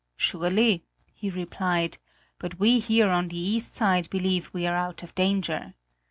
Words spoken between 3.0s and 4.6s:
on the east side believe